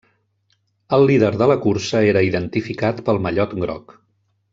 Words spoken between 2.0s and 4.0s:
era identificat pel mallot groc.